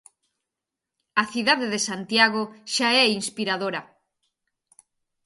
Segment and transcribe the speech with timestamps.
[1.21, 2.41] A cidade de Santiago
[2.73, 3.81] xa é inspiradora.